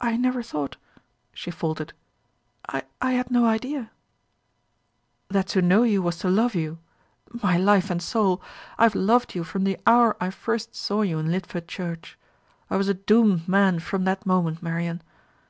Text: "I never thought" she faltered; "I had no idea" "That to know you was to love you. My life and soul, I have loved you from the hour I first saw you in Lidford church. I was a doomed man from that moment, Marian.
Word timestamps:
"I 0.00 0.16
never 0.16 0.42
thought" 0.42 0.78
she 1.34 1.50
faltered; 1.50 1.92
"I 2.70 2.82
had 3.02 3.30
no 3.30 3.44
idea" 3.44 3.90
"That 5.28 5.46
to 5.48 5.60
know 5.60 5.82
you 5.82 6.00
was 6.00 6.16
to 6.20 6.30
love 6.30 6.54
you. 6.54 6.78
My 7.42 7.58
life 7.58 7.90
and 7.90 8.00
soul, 8.00 8.40
I 8.78 8.84
have 8.84 8.94
loved 8.94 9.34
you 9.34 9.44
from 9.44 9.64
the 9.64 9.76
hour 9.86 10.16
I 10.22 10.30
first 10.30 10.74
saw 10.74 11.02
you 11.02 11.18
in 11.18 11.26
Lidford 11.30 11.68
church. 11.68 12.18
I 12.70 12.78
was 12.78 12.88
a 12.88 12.94
doomed 12.94 13.46
man 13.46 13.78
from 13.78 14.04
that 14.04 14.24
moment, 14.24 14.62
Marian. 14.62 15.02